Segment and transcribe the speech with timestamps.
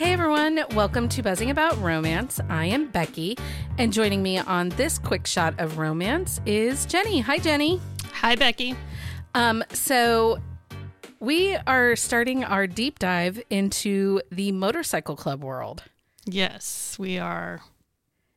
[0.00, 2.40] Hey everyone, welcome to Buzzing About Romance.
[2.48, 3.36] I am Becky,
[3.76, 7.20] and joining me on this quick shot of romance is Jenni.
[7.22, 7.80] Hi, Jenni.
[8.14, 8.74] Hi, Becky.
[9.34, 10.38] Um, so
[11.18, 15.82] we are starting our deep dive into the motorcycle club world.
[16.24, 17.60] Yes, we are.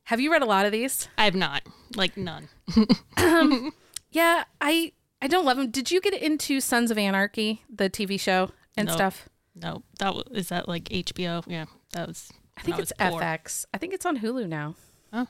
[0.04, 1.08] Have you read a lot of these?
[1.18, 1.64] I have not,
[1.96, 2.50] like none.
[4.12, 4.92] Yeah, I
[5.24, 5.72] I don't love them.
[5.72, 8.96] Did you get into Sons of Anarchy, the TV show and Nope.
[8.96, 9.30] stuff?
[9.56, 11.44] No, that w- is that like HBO?
[11.48, 12.32] Yeah, that was.
[12.58, 13.22] I think when it's poor.
[13.22, 13.66] FX.
[13.74, 14.76] I think it's on Hulu now.
[15.12, 15.28] Oh.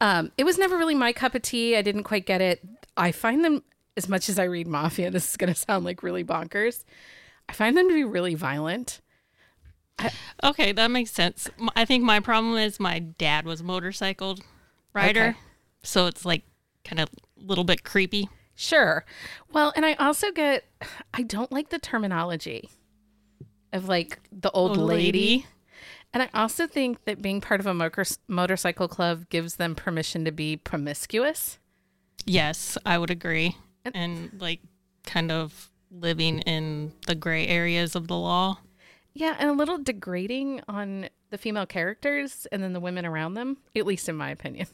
[0.00, 1.76] Um, it was never really my cup of tea.
[1.76, 2.62] I didn't quite get it.
[2.96, 3.62] I find them
[3.96, 5.10] as much as I read Mafia.
[5.12, 6.84] This is going to sound like really bonkers.
[7.48, 9.00] I find them to be really violent.
[10.44, 11.48] Okay, that makes sense.
[11.74, 14.36] I think my problem is my dad was a motorcycle
[14.92, 15.38] rider, Okay.
[15.82, 16.42] so it's like
[16.84, 17.08] kind of
[17.40, 18.28] a little bit creepy.
[18.54, 19.06] Sure.
[19.52, 20.64] Well, and I also get
[21.14, 22.68] I don't like the terminology
[23.76, 25.02] of like the old, Old lady.
[25.04, 25.46] lady.
[26.12, 30.24] And I also think that being part of a motor- motorcycle club gives them permission
[30.24, 31.58] to be promiscuous.
[32.24, 34.60] Yes, I would agree, and like
[35.04, 38.58] kind of living in the gray areas of the law.
[39.14, 43.58] Yeah, and a little degrading on the female characters and then the women around them,
[43.76, 44.66] at least in my opinion.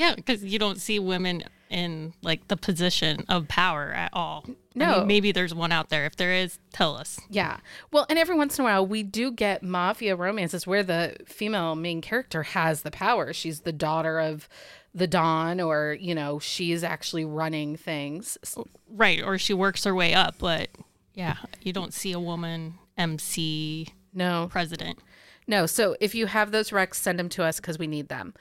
[0.00, 4.44] Yeah, because you don't see women in like the position of power at all.
[4.48, 4.98] I No.
[5.00, 6.06] mean, maybe there's one out there.
[6.06, 7.20] If there is, tell us.
[7.28, 7.58] Yeah.
[7.92, 11.74] Well, and every once in a while, we do get mafia romances where the female
[11.76, 13.34] main character has the power.
[13.34, 14.48] She's the daughter of
[14.94, 18.38] the Don, or, you know, she's actually running things.
[18.56, 20.70] Oh, right, or she works her way up, but
[21.14, 24.98] yeah, you don't see a woman MC No, president.
[25.46, 25.66] no.
[25.66, 28.32] So if you have those recs, send them to us because we need them.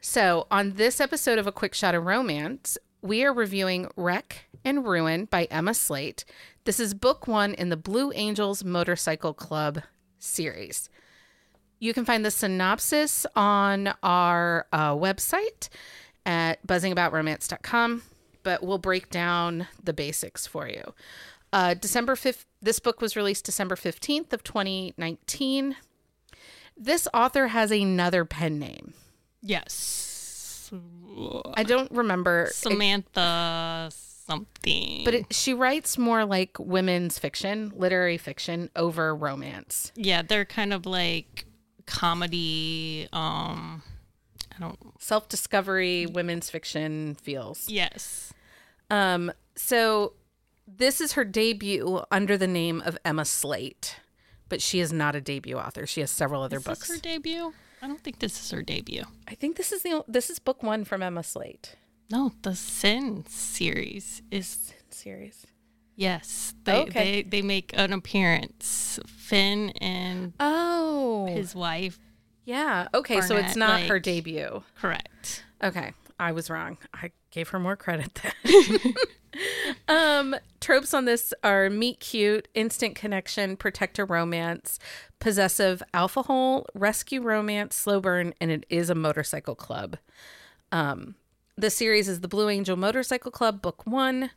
[0.00, 4.86] So on this episode of A Quick Shot of Romance, we are reviewing Wreck and
[4.86, 6.24] Ruin by Emma Slate.
[6.64, 9.82] This is book one in the Blue Angels Motorcycle Club
[10.18, 10.88] series.
[11.78, 15.68] You can find the synopsis on our uh, website
[16.24, 18.02] at buzzingaboutromance.com,
[18.42, 20.94] but we'll break down the basics for you.
[21.52, 25.76] Uh, December 5th, this book was released December 15th of 2019.
[26.76, 28.94] This author has another pen name.
[29.42, 30.70] Yes.
[31.54, 35.02] I don't remember, Samantha something.
[35.04, 39.92] but it, she writes more like women's fiction, literary fiction over romance.
[39.94, 41.44] yeah, they're kind of like
[41.86, 43.08] comedy.
[43.12, 43.82] Um,
[44.56, 44.78] I don't.
[45.00, 47.68] Self discovery, women's fiction feels.
[47.68, 48.32] Yes.
[48.90, 50.14] Um, so
[50.66, 53.96] this is her debut under the name of Emma Slate,
[54.48, 55.86] but she is not a debut author.
[55.86, 56.88] She has several other Is books.
[56.88, 57.52] this her debut?
[57.82, 59.04] I don't think this is her debut.
[59.28, 61.76] I think this is the this is book one from Emma Slate
[62.10, 65.46] No, the Sin series is series.
[65.94, 66.54] yes.
[66.64, 67.22] They Okay.
[67.22, 68.98] they they make an appearance.
[69.06, 71.98] Finn and Oh, his wife.
[72.44, 72.88] yeah.
[72.94, 74.62] Okay, so it's Barnett, not her debut.
[74.80, 75.44] Correct.
[75.62, 76.78] Okay, I was wrong.
[76.94, 78.94] I gave her more credit then.
[79.88, 84.78] um, tropes on this are meet cute, instant connection, protector romance,
[85.20, 89.98] possessive alpha hole, rescue romance, slow burn, and it is a motorcycle club.
[90.72, 91.14] Um,
[91.58, 94.30] the series is the Blue Angel Motorcycle Club, book one.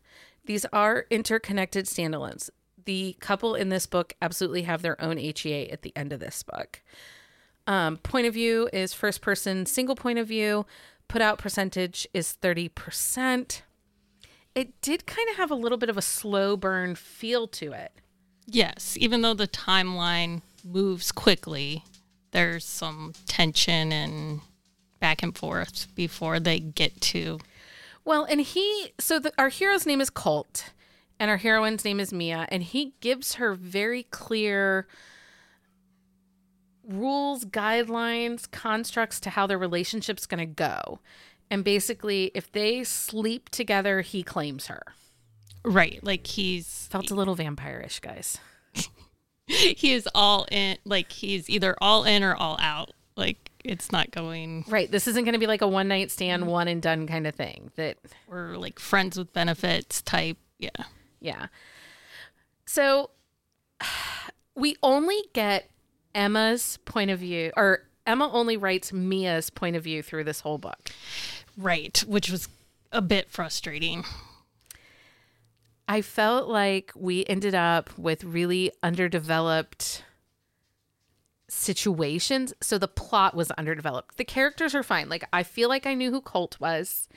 [0.46, 2.50] These are interconnected standalones.
[2.84, 6.44] The couple in this book absolutely have their own HEA at the end of this
[6.44, 6.82] book.
[7.66, 10.66] Um, point of view is first person, single point of view.
[11.10, 13.62] Put out percentage is 30%.
[14.56, 17.92] It did kind of have a little bit of a slow burn feel to it.
[18.46, 21.84] Yes, even though the timeline moves quickly,
[22.32, 24.42] there's some tension and
[25.00, 27.40] back and forth before they get to
[28.06, 30.72] Well, and he, so the, our hero's name is Colt,
[31.20, 34.88] and our heroine's name is Mia, and he gives her very clear
[36.90, 41.00] rules, guidelines, constructs to how their relationship's going to go.
[41.52, 44.84] And basically, if they sleep together, he claims her.
[45.64, 46.00] right.
[46.04, 48.38] Like he's Felt a little vampire-ish, guys.
[49.48, 50.78] he is all in.
[50.86, 52.92] Like he's either all in or all out.
[53.16, 54.64] Like it's not going.
[54.68, 54.90] Right.
[54.92, 57.36] This isn't going to be like a one night stand, one and done kind of
[57.36, 57.72] thing.
[57.76, 57.98] That,
[58.28, 60.38] We're like friends with benefits type.
[60.60, 60.70] Yeah.
[61.20, 61.48] yeah.
[62.66, 63.10] So
[64.56, 65.70] we only get
[66.14, 70.58] Emma's point of view, or Emma only writes Mia's point of view through this whole
[70.58, 70.90] book.
[71.58, 72.00] Right.
[72.08, 72.48] Which was
[72.92, 74.04] a bit frustrating.
[75.88, 80.04] I felt like we ended up with really underdeveloped
[81.48, 82.54] situations.
[82.62, 84.18] So the plot was underdeveloped.
[84.18, 85.10] The characters are fine.
[85.10, 87.08] Like I feel like I knew who Colt was.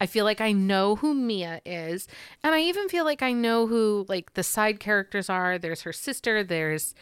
[0.00, 2.08] I feel like I know who Mia is.
[2.42, 5.58] And I even feel like I know who like the side characters are.
[5.58, 6.94] There's her sister, there's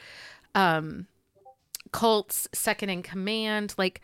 [0.54, 1.06] um
[1.92, 3.74] Colt's second in command.
[3.76, 4.02] Like,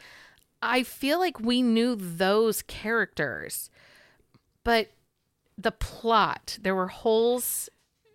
[0.62, 3.70] I feel like we knew those characters,
[4.64, 4.88] but
[5.58, 7.68] the plot, there were holes.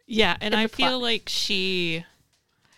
[0.08, 0.90] Yeah, and I the plot.
[0.90, 2.06] feel like she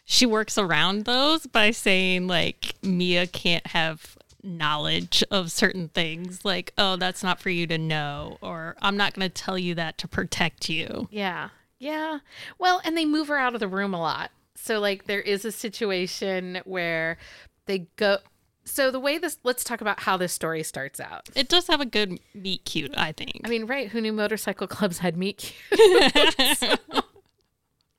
[0.05, 6.73] she works around those by saying like Mia can't have knowledge of certain things like
[6.77, 9.97] oh that's not for you to know or I'm not going to tell you that
[9.99, 11.07] to protect you.
[11.09, 11.49] Yeah.
[11.79, 12.19] Yeah.
[12.59, 14.31] Well, and they move her out of the room a lot.
[14.55, 17.17] So, like, there is a situation where
[17.65, 18.19] they go.
[18.65, 21.29] So, the way this, let's talk about how this story starts out.
[21.35, 23.41] It does have a good meet cute, I think.
[23.43, 23.89] I mean, right?
[23.89, 26.79] Who knew motorcycle clubs had meet cute?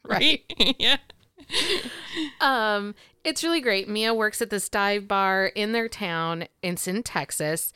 [0.06, 0.42] right?
[0.78, 0.96] yeah.
[2.40, 3.88] Um, it's really great.
[3.88, 6.46] Mia works at this dive bar in their town.
[6.62, 7.72] It's in Texas.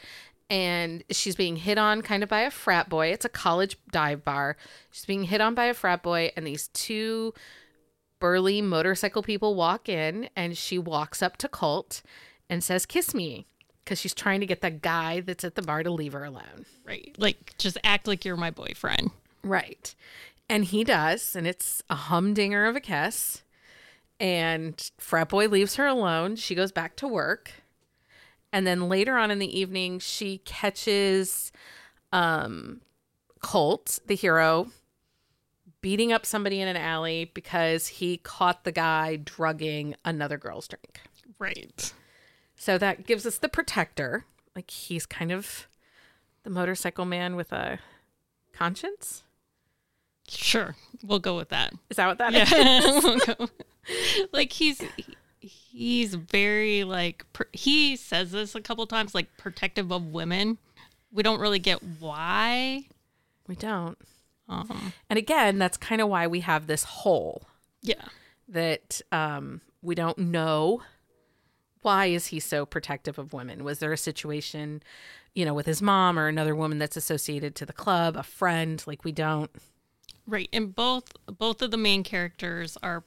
[0.51, 3.09] And she's being hit on kind of by a frat boy.
[3.09, 4.57] It's a college dive bar.
[4.91, 7.35] She's being hit on by a frat boy, and these two
[8.21, 12.03] burly motorcycle people walk in, and she walks up to Colt
[12.49, 13.47] and says, Kiss me.
[13.85, 16.67] Because she's trying to get the guy that's at the bar to leave her alone.
[16.85, 17.15] Right.
[17.17, 19.13] Like just act like you're my boyfriend.
[19.43, 19.95] Right.
[20.47, 23.43] And he does, and it's a humdinger of a kiss.
[24.21, 26.37] And frat boy leaves her alone.
[26.37, 27.53] She goes back to work.
[28.53, 31.51] And then later on in the evening, she catches
[32.13, 32.81] um
[33.41, 34.69] Colt, the hero,
[35.81, 41.01] beating up somebody in an alley because he caught the guy drugging another girl's drink.
[41.39, 41.93] Right.
[42.57, 44.25] So that gives us the protector.
[44.57, 45.69] Like he's kind of
[46.43, 47.79] the motorcycle man with a
[48.53, 49.23] conscience.
[50.29, 50.75] Sure.
[51.05, 51.73] We'll go with that.
[51.91, 52.51] Is that what that is?
[53.29, 53.35] Yeah.
[53.35, 53.49] Go-
[54.33, 54.83] like he's
[55.41, 60.59] he's very like pr- he says this a couple times like protective of women.
[61.11, 62.83] We don't really get why.
[63.47, 63.97] We don't.
[64.49, 67.43] Um, And again, that's kind of why we have this hole
[67.83, 68.07] yeah.
[68.49, 70.83] that um, we don't know.
[71.83, 73.63] Why is he so protective of women?
[73.63, 74.83] Was there a situation,
[75.35, 78.83] you know, with his mom or another woman that's associated to the club, a friend?
[78.87, 79.51] Like we don't.
[80.27, 80.49] Right.
[80.53, 83.05] And both both of the main characters are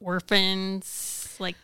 [0.00, 1.56] orphans, like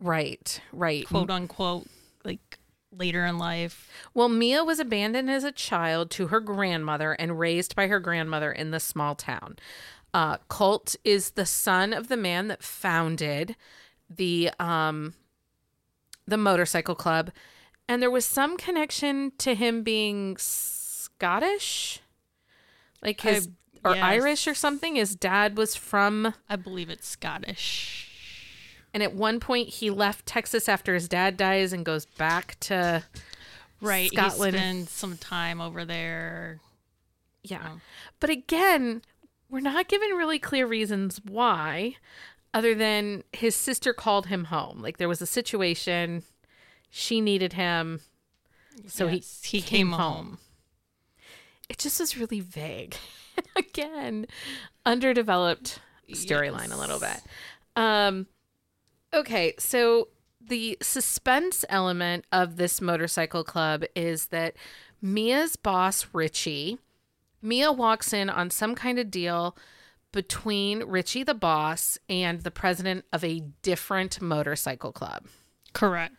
[0.00, 1.06] Right, right.
[1.06, 1.86] quote unquote,
[2.24, 2.58] like
[2.92, 3.90] later in life.
[4.14, 8.52] Well, Mia was abandoned as a child to her grandmother and raised by her grandmother
[8.52, 9.56] in the small town.
[10.12, 13.54] Uh, Colt is the son of the man that founded
[14.08, 15.14] the um,
[16.26, 17.30] the motorcycle club,
[17.88, 22.00] and there was some connection to him being Scottish,
[23.02, 23.48] like his
[23.84, 24.04] I- or yes.
[24.04, 24.96] Irish or something.
[24.96, 28.09] His dad was from, I believe it's Scottish.
[28.92, 33.04] And at one point he left Texas after his dad dies and goes back to
[33.80, 34.10] Right.
[34.12, 34.54] Scotland.
[34.54, 36.60] He spends some time over there.
[37.42, 37.62] Yeah.
[37.66, 37.80] Oh.
[38.20, 39.00] But again,
[39.48, 41.96] we're not given really clear reasons why,
[42.52, 44.82] other than his sister called him home.
[44.82, 46.24] Like there was a situation,
[46.90, 48.00] she needed him,
[48.86, 49.98] so Yes, he he came, came home.
[50.26, 50.38] home.
[51.70, 52.96] It just was really vague.
[53.56, 54.26] again,
[54.84, 57.20] underdeveloped storyline a little bit.
[57.76, 58.26] Um
[59.12, 60.08] okay, so
[60.40, 64.54] the suspense element of this motorcycle club is that
[65.02, 66.78] Mia's boss Richie
[67.42, 69.56] Mia walks in on some kind of deal
[70.12, 75.26] between Richie the boss and the president of a different motorcycle club.
[75.72, 76.14] Correct.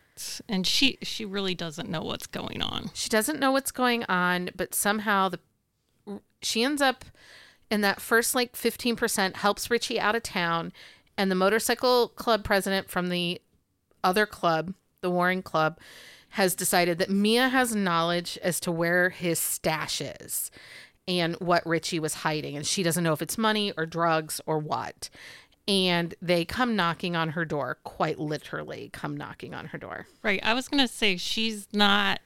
[0.48, 2.90] And she she really doesn't know what's going on.
[2.94, 5.40] She doesn't know what's going on, but somehow the
[6.42, 7.04] she ends up
[7.70, 10.72] in that first like 15% helps Richie out of town
[11.16, 13.40] and the motorcycle club president from the
[14.04, 15.78] other club, the Warring Club,
[16.30, 20.50] has decided that Mia has knowledge as to where his stash is
[21.06, 24.58] and what Richie was hiding and she doesn't know if it's money or drugs or
[24.58, 25.10] what.
[25.68, 30.06] And they come knocking on her door, quite literally come knocking on her door.
[30.22, 30.40] Right.
[30.42, 32.20] I was gonna say she's not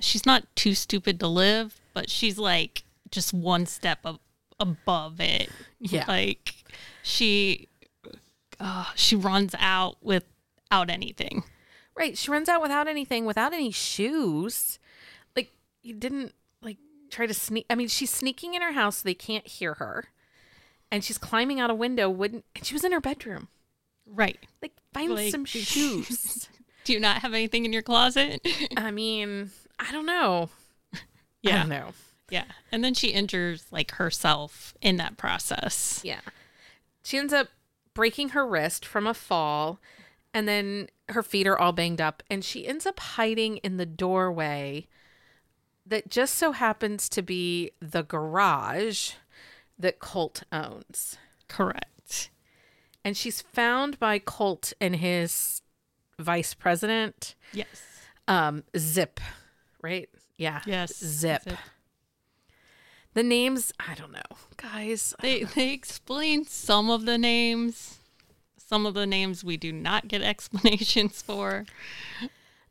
[0.00, 4.18] she's not too stupid to live, but she's like just one step ab-
[4.58, 5.50] above it.
[5.78, 6.04] Yeah.
[6.08, 6.54] Like
[7.02, 7.68] she
[8.60, 11.42] uh, she runs out without anything.
[11.96, 12.16] Right.
[12.16, 14.78] She runs out without anything, without any shoes.
[15.36, 15.50] Like,
[15.82, 16.78] you didn't, like,
[17.10, 17.66] try to sneak.
[17.68, 20.06] I mean, she's sneaking in her house so they can't hear her.
[20.90, 22.08] And she's climbing out a window.
[22.08, 23.48] Wouldn't, and she was in her bedroom.
[24.06, 24.38] Right.
[24.62, 26.48] Like, find Like- some shoes.
[26.84, 28.40] Do you not have anything in your closet?
[28.76, 30.48] I mean, I don't know.
[31.42, 31.54] Yeah.
[31.56, 31.88] I don't know.
[32.30, 32.44] Yeah.
[32.72, 36.00] And then she injures like herself in that process.
[36.04, 36.20] Yeah.
[37.02, 37.48] She ends up
[37.94, 39.80] breaking her wrist from a fall.
[40.32, 42.22] And then her feet are all banged up.
[42.30, 44.86] And she ends up hiding in the doorway
[45.86, 49.12] that just so happens to be the garage
[49.78, 51.16] that Colt owns.
[51.48, 52.30] Correct.
[53.04, 55.62] and she's found by Colt and his
[56.18, 57.66] vice president, Yes.
[58.28, 59.18] um, Zip,
[59.82, 60.08] right?
[60.36, 60.60] Yeah.
[60.66, 60.94] Yes.
[61.02, 61.42] Zip.
[63.14, 65.14] The names, I don't know, guys.
[65.20, 67.98] They they explain some of the names.
[68.56, 71.66] Some of the names we do not get explanations for.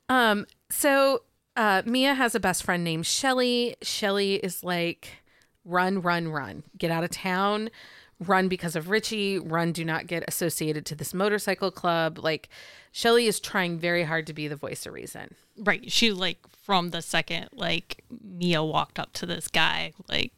[0.07, 1.23] Um, so
[1.55, 3.75] uh, Mia has a best friend named Shelly.
[3.81, 5.21] Shelly is like,
[5.65, 7.69] run, run, run, get out of town,
[8.19, 12.19] run because of Richie, run, do not get associated to this motorcycle club.
[12.19, 12.49] Like,
[12.91, 15.35] Shelly is trying very hard to be the voice of reason.
[15.57, 15.91] Right.
[15.91, 20.33] She like from the second like Mia walked up to this guy, like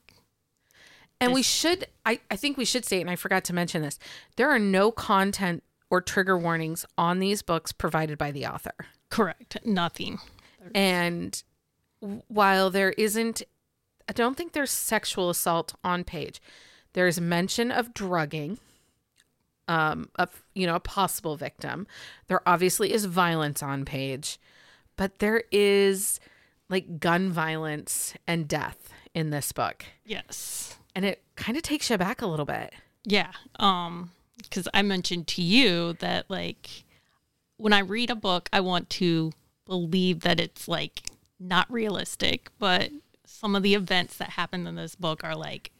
[1.19, 3.99] And we should, I, I think we should state, and I forgot to mention this
[4.35, 8.73] there are no content or trigger warnings on these books provided by the author.
[9.09, 10.19] correct, nothing.
[10.73, 11.41] And
[12.27, 13.43] while there isn't,
[14.07, 16.41] I don't think there's sexual assault on page.
[16.93, 18.59] There's mention of drugging,
[19.67, 21.87] um, of you know a possible victim.
[22.27, 24.39] There obviously is violence on page,
[24.97, 26.19] but there is
[26.69, 30.77] like gun violence and death in this book, Yes.
[30.95, 32.73] and it kind of takes you back a little bit.
[33.05, 33.31] Yeah.
[33.59, 34.11] Um
[34.49, 36.85] cuz I mentioned to you that like
[37.57, 39.31] when I read a book, I want to
[39.65, 41.03] believe that it's like
[41.39, 42.91] not realistic, but
[43.25, 45.71] some of the events that happen in this book are like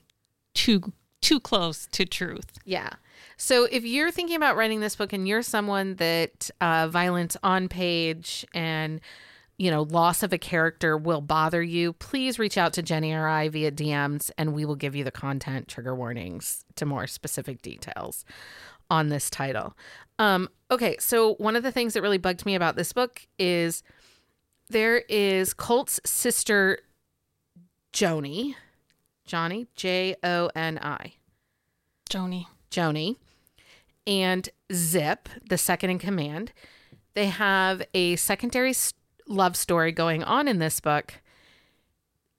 [0.53, 2.57] too too close to truth.
[2.65, 2.89] Yeah.
[3.37, 7.67] So if you're thinking about writing this book and you're someone that uh, violence on
[7.67, 9.01] page and
[9.57, 13.27] you know loss of a character will bother you, please reach out to Jenni or
[13.27, 17.61] I via DMs, and we will give you the content trigger warnings to more specific
[17.61, 18.25] details
[18.89, 19.77] on this title.
[20.19, 23.83] Um, okay, so one of the things that really bugged me about this book is
[24.69, 26.79] there is Colt's sister
[27.93, 28.55] Joni,
[29.31, 31.13] Johnny J O N I.
[32.09, 32.47] Joni.
[32.69, 33.15] Joni
[34.05, 36.51] and Zip, the second in command.
[37.13, 38.73] They have a secondary
[39.29, 41.13] love story going on in this book.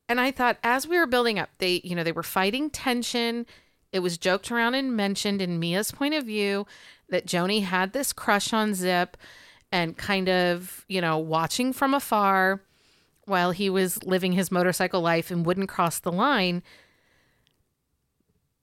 [0.06, 3.46] And I thought as we were building up, they, you know, they were fighting tension.
[3.90, 6.66] It was joked around and mentioned in Mia's point of view
[7.08, 9.16] that Joni had this crush on Zip
[9.70, 12.60] and kind of, you know, watching from afar
[13.24, 16.62] while he was living his motorcycle life and wouldn't cross the line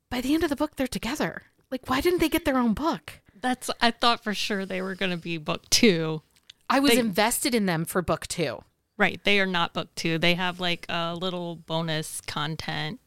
[0.10, 2.74] by the end of the book they're together like why didn't they get their own
[2.74, 6.22] book That's I thought for sure they were going to be book 2.
[6.70, 8.63] i was They- invested in them for book two
[8.98, 10.18] Right, they are not book 2.
[10.18, 13.00] They have like a little bonus content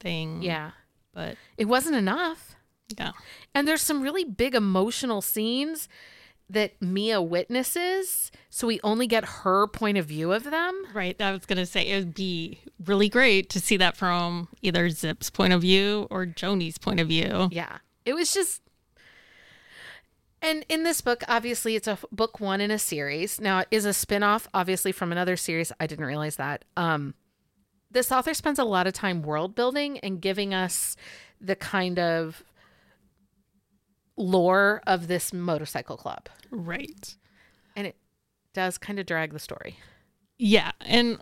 [0.00, 0.42] thing.
[0.42, 0.72] yeah
[1.14, 2.56] But it wasn't enough
[2.98, 3.12] yeah.
[3.54, 5.88] and there's some really big emotional scenes
[6.48, 11.20] that mia witnesses so we only get her point of view of them Right.
[11.20, 14.88] I was going to say it would be really great to see that from either
[14.90, 17.48] Zip's point of view or Joni's point of view.
[17.50, 18.62] yeah it was just
[20.42, 23.84] and in this book obviously it's a book one in a series now it is
[23.84, 27.14] a spin-off obviously from another series i didn't realize that um
[27.90, 30.96] this author spends a lot of time world building and giving us
[31.40, 32.44] the kind of
[34.16, 37.16] lore of this motorcycle club Right.
[37.74, 37.96] and it
[38.54, 39.76] does kind of drag the story
[40.38, 40.72] Yeah.
[40.82, 41.18] And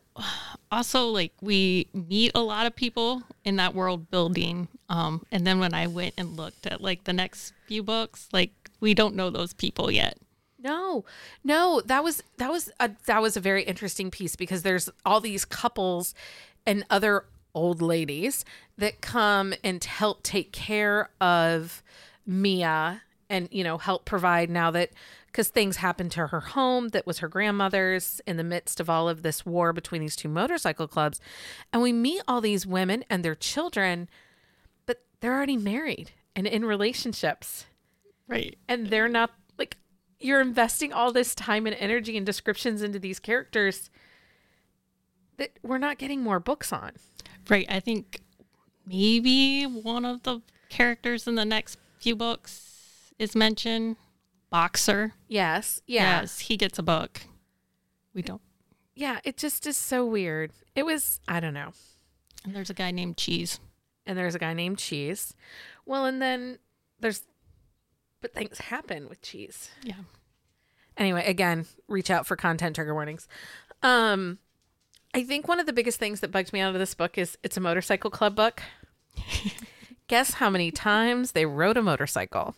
[0.73, 4.67] also, like, we meet a lot of people in that world building.
[4.89, 8.51] Um, and then when I went and looked at like the next few books, like,
[8.81, 10.19] we don't know those people yet.
[10.59, 11.05] No,
[11.45, 15.21] no, that was that was a that was a very interesting piece because there's all
[15.21, 16.13] these couples
[16.67, 18.45] and other old ladies
[18.79, 21.83] that come and help take care of
[22.26, 24.90] Mia and you know help provide now that
[25.26, 29.09] because things happened to her home that was her grandmother's in the midst of all
[29.09, 31.21] of this war between these two motorcycle clubs
[31.73, 34.09] and we meet all these women and their children
[34.87, 37.66] but they're already married and in relationships
[38.28, 38.57] Right.
[38.69, 39.76] and they're not like
[40.21, 43.90] you're investing all this time and energy and descriptions into these characters
[45.37, 46.93] that we're not getting more books on.
[47.49, 47.66] Right.
[47.69, 48.21] I think
[48.87, 53.96] maybe one of the characters in the next few books is mentioned.
[54.50, 55.14] Boxer.
[55.26, 55.80] Yes.
[55.87, 56.20] Yeah.
[56.20, 57.23] Yes, he gets a book.
[58.12, 58.42] We don't.
[58.94, 59.20] Yeah.
[59.25, 60.52] It just is so weird.
[60.76, 61.73] It was, I don't know.
[62.44, 63.58] And there's a guy named Cheese.
[64.06, 65.34] And there's a guy named Cheese.
[65.87, 66.58] Well, and then
[67.00, 67.23] there's,
[68.20, 69.70] but things happen with Cheese.
[69.82, 70.04] Yeah.
[70.99, 73.26] Anyway, again, reach out for content trigger warnings.
[73.82, 74.38] Um,
[75.14, 77.38] I think one of the biggest things that bugged me out of this book is
[77.42, 78.62] it's a motorcycle club book.
[80.14, 82.54] Guess how many times they rode a motorcycle?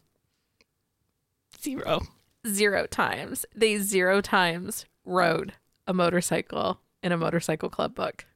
[1.58, 2.02] Zero.
[2.46, 3.46] Zero times.
[3.54, 5.54] They zero times rode
[5.86, 8.26] a motorcycle in a motorcycle club book.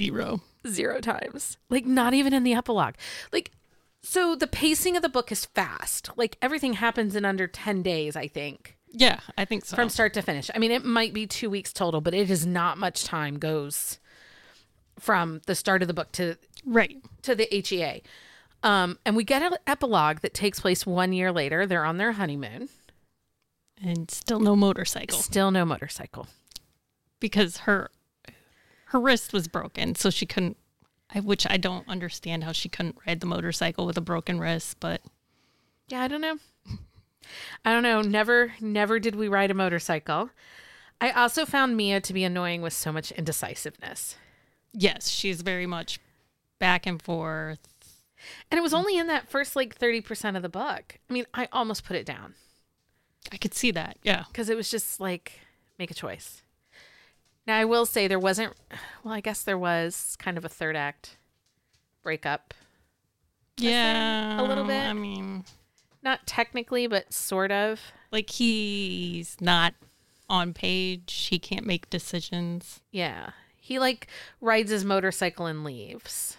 [0.00, 0.40] Zero.
[0.66, 1.58] Zero times.
[1.68, 2.94] Like not even in the epilogue.
[3.30, 3.50] Like
[4.00, 6.08] So the pacing of the book is fast.
[6.16, 9.76] Like everything happens in under 10 days, I think, Yeah, I think so.
[9.76, 10.50] from start to finish.
[10.54, 13.98] I mean, it might be 2 weeks total, but it is not much time goes
[14.98, 16.96] from the start of the book to right.
[17.22, 18.02] to the HEA.
[18.62, 21.66] Um, and we get an epilogue that takes place one year later.
[21.66, 22.70] They're on their honeymoon.
[23.82, 26.28] And still no motorcycle Still no motorcycle.
[27.20, 27.90] because her
[28.86, 30.56] her wrist was broken, so she couldn't.
[31.14, 34.78] I, which I don't understand how she couldn't ride the motorcycle with a broken wrist,
[34.80, 35.02] but
[35.88, 36.38] Yeah, I don't know.
[37.64, 38.00] I don't know.
[38.02, 40.30] Never, never did we ride a motorcycle.
[41.00, 44.16] I also found Mia to be annoying with so much indecisiveness.
[44.74, 45.98] Yes, she's very much
[46.58, 47.58] back and forth.
[48.50, 50.98] And it was only in that first like 30% of the book.
[51.08, 52.34] I mean, I almost put it down
[53.32, 53.96] I could see that.
[54.02, 54.24] Yeah.
[54.28, 55.40] because it was just like,
[55.78, 56.42] make a choice.
[57.46, 58.54] Now, I will say there wasn't,
[59.02, 61.16] well, I guess there was kind of a third act
[62.02, 62.52] breakup.
[63.56, 64.40] Yeah.
[64.40, 64.82] a little bit.
[64.82, 65.44] I mean,
[66.02, 67.80] Not technically, but sort of.
[68.10, 69.74] like he's not
[70.28, 71.28] on page.
[71.30, 72.80] He can't make decisions.
[72.90, 73.30] Yeah.
[73.64, 74.08] He like
[74.42, 76.36] rides his motorcycle and leaves.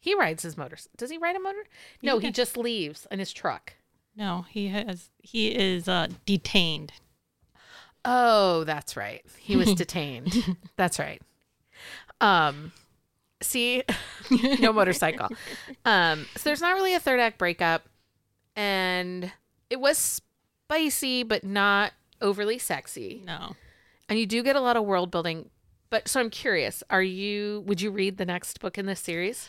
[0.00, 0.78] He rides his motor.
[0.96, 1.64] Does he ride a motor?
[2.00, 3.74] No, he just leaves in his truck.
[4.16, 5.10] No, he has.
[5.18, 6.92] He is uh, detained.
[8.06, 9.22] Oh, that's right.
[9.38, 10.56] He was detained.
[10.76, 11.20] that's right.
[12.22, 12.72] Um
[13.42, 13.82] see
[14.58, 15.28] no motorcycle.
[15.84, 17.82] Um so there's not really a third act breakup
[18.54, 19.30] and
[19.68, 23.22] it was spicy but not overly sexy.
[23.26, 23.56] No.
[24.08, 25.50] And you do get a lot of world building.
[25.90, 29.48] But so I'm curious, are you would you read the next book in this series?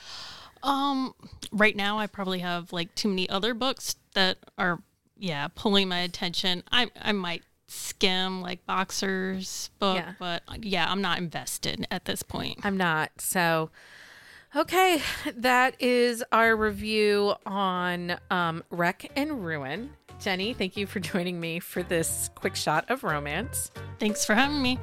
[0.63, 1.13] Um,
[1.51, 4.79] right now I probably have like too many other books that are,
[5.17, 6.63] yeah, pulling my attention.
[6.71, 10.13] I I might skim like Boxer's book, Yeah.
[10.19, 12.59] but yeah, I'm not invested at this point.
[12.63, 13.11] I'm not.
[13.19, 13.69] So,
[14.55, 15.01] okay,
[15.35, 19.91] that is our review on um, Wreck and Ruin.
[20.19, 23.71] Jenni, thank you for joining me for this quick shot of romance.
[23.99, 24.79] Thanks for having me.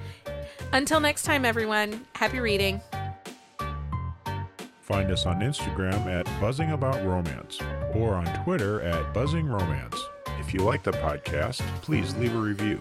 [0.72, 2.80] Until next time, everyone, happy reading.
[4.80, 7.58] Find us on Instagram at Buzzing About Romance
[7.94, 9.98] or on Twitter at Buzzing Romance.
[10.38, 12.80] If you like the podcast, please leave a review.